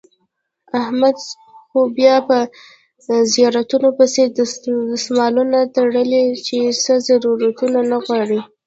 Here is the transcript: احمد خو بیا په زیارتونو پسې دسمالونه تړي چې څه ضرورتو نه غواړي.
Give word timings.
احمد 0.81 1.17
خو 1.69 1.79
بیا 1.97 2.15
په 2.27 2.37
زیارتونو 3.33 3.89
پسې 3.97 4.21
دسمالونه 4.91 5.59
تړي 5.75 6.23
چې 6.45 6.57
څه 6.83 6.93
ضرورتو 7.07 7.65
نه 7.91 7.97
غواړي. 8.05 8.39